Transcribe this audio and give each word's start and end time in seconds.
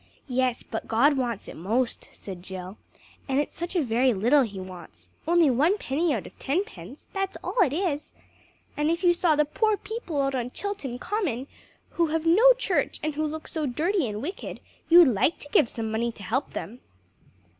"Yes, 0.33 0.63
but 0.63 0.87
God 0.87 1.15
wants 1.15 1.47
it 1.47 1.55
most," 1.55 2.09
said 2.11 2.41
Jill, 2.41 2.79
"and 3.29 3.39
it's 3.39 3.55
such 3.55 3.75
a 3.75 3.83
very 3.83 4.15
little 4.15 4.41
He 4.41 4.59
wants; 4.59 5.09
only 5.27 5.51
one 5.51 5.77
penny 5.77 6.11
out 6.11 6.25
of 6.25 6.39
tenpence, 6.39 7.05
that's 7.13 7.37
all 7.43 7.61
it 7.61 7.71
is. 7.71 8.11
And 8.75 8.89
if 8.89 9.03
you 9.03 9.13
saw 9.13 9.35
the 9.35 9.45
poor 9.45 9.77
people 9.77 10.19
out 10.19 10.33
on 10.33 10.49
Chilton 10.49 10.97
Common, 10.97 11.45
who 11.91 12.07
have 12.07 12.25
no 12.25 12.53
church 12.53 12.99
and 13.03 13.13
who 13.13 13.23
look 13.27 13.47
so 13.47 13.67
dirty 13.67 14.07
and 14.09 14.23
wicked, 14.23 14.59
you'd 14.89 15.05
like 15.07 15.37
to 15.37 15.49
give 15.49 15.69
some 15.69 15.91
money 15.91 16.11
to 16.13 16.23
help 16.23 16.53
them." 16.53 16.79